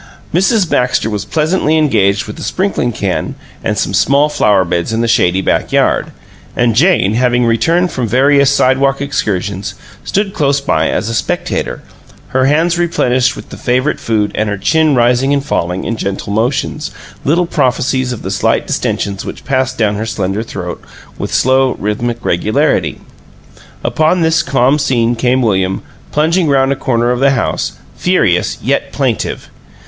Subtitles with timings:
[0.33, 0.67] Mrs.
[0.67, 5.07] Baxter was pleasantly engaged with a sprinkling can and some small flower beds in the
[5.07, 6.11] shady back yard,
[6.55, 11.83] and Jane, having returned from various sidewalk excursions, stood close by as a spectator,
[12.29, 16.33] her hands replenished with the favorite food and her chin rising and falling in gentle
[16.33, 16.89] motions,
[17.23, 20.81] little prophecies of the slight distensions which passed down her slender throat
[21.19, 22.99] with slow, rhythmic regularity.
[23.83, 28.91] Upon this calm scene came William, plunging round a corner of the house, furious yet
[28.91, 29.51] plaintive.